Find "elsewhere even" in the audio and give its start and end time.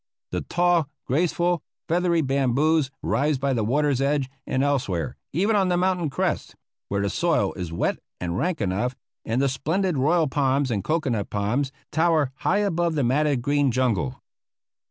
4.63-5.55